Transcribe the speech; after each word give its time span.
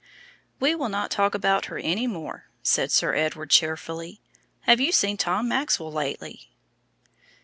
"We 0.59 0.73
will 0.73 0.89
not 0.89 1.11
talk 1.11 1.35
about 1.35 1.65
her 1.65 1.77
any 1.77 2.07
more," 2.07 2.45
said 2.63 2.91
Sir 2.91 3.13
Edward 3.13 3.51
cheerfully. 3.51 4.19
"Have 4.61 4.79
you 4.81 4.91
seen 4.91 5.15
Tom 5.15 5.47
Maxwell 5.47 5.91
lately?" 5.91 6.49